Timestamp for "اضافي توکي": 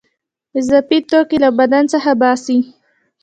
0.59-1.37